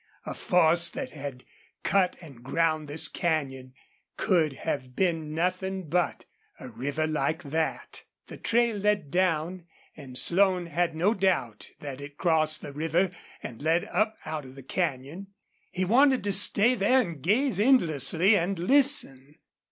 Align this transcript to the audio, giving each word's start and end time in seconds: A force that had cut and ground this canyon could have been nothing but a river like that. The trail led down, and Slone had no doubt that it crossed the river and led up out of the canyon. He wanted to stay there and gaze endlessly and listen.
A 0.25 0.33
force 0.33 0.89
that 0.89 1.11
had 1.11 1.43
cut 1.83 2.15
and 2.19 2.41
ground 2.41 2.87
this 2.87 3.07
canyon 3.07 3.75
could 4.17 4.53
have 4.53 4.95
been 4.95 5.31
nothing 5.35 5.89
but 5.89 6.25
a 6.59 6.69
river 6.69 7.05
like 7.05 7.43
that. 7.43 8.01
The 8.25 8.37
trail 8.37 8.77
led 8.77 9.11
down, 9.11 9.67
and 9.95 10.17
Slone 10.17 10.65
had 10.65 10.95
no 10.95 11.13
doubt 11.13 11.69
that 11.81 12.01
it 12.01 12.17
crossed 12.17 12.63
the 12.63 12.73
river 12.73 13.11
and 13.43 13.61
led 13.61 13.85
up 13.91 14.17
out 14.25 14.43
of 14.43 14.55
the 14.55 14.63
canyon. 14.63 15.27
He 15.69 15.85
wanted 15.85 16.23
to 16.23 16.31
stay 16.31 16.73
there 16.73 16.99
and 16.99 17.21
gaze 17.21 17.59
endlessly 17.59 18.35
and 18.35 18.57
listen. 18.57 19.35